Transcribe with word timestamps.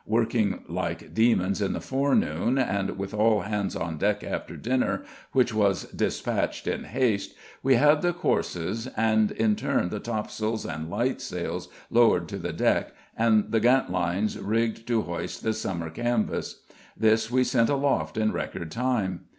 Working 0.07 0.63
like 0.67 1.13
demons 1.13 1.61
in 1.61 1.73
the 1.73 1.79
forenoon, 1.79 2.57
and 2.57 2.97
with 2.97 3.13
all 3.13 3.41
hands 3.41 3.75
on 3.75 3.99
deck 3.99 4.23
after 4.23 4.57
dinner, 4.57 5.03
which 5.31 5.53
was 5.53 5.83
dispatched 5.91 6.65
in 6.65 6.85
haste, 6.85 7.35
we 7.61 7.75
had 7.75 8.01
the 8.01 8.11
courses, 8.11 8.87
and 8.97 9.29
in 9.31 9.55
turn 9.55 9.89
the 9.89 9.99
tops'ls 9.99 10.65
and 10.65 10.89
light 10.89 11.21
sails, 11.21 11.69
lowered 11.91 12.27
to 12.29 12.39
the 12.39 12.51
deck, 12.51 12.93
and 13.15 13.51
the 13.51 13.59
gantlines 13.61 14.39
rigged 14.39 14.87
to 14.87 15.03
hoist 15.03 15.43
the 15.43 15.53
summer 15.53 15.91
canvas; 15.91 16.63
this 16.97 17.29
we 17.29 17.43
sent 17.43 17.69
aloft 17.69 18.17
in 18.17 18.31
record 18.31 18.71
time. 18.71 19.25